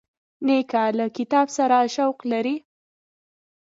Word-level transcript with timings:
نیکه 0.45 0.83
له 0.97 1.05
کتاب 1.17 1.47
سره 1.57 1.77
شوق 1.95 2.17
لري. 2.31 2.55